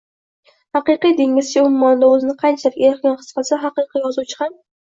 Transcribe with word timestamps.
Haqiqiy 0.77 1.13
dengizchi 1.19 1.63
ummonda 1.71 2.09
o’zini 2.15 2.37
qanchalik 2.41 2.83
erkin 2.89 3.19
his 3.21 3.31
qilsa, 3.39 3.63
haqiqiy 3.67 4.07
yozuvchi 4.09 4.43
ham 4.45 4.61